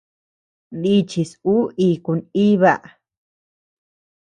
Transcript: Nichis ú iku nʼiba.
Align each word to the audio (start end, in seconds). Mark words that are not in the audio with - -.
Nichis 0.81 1.31
ú 1.53 1.57
iku 1.89 2.11
nʼiba. 2.19 2.73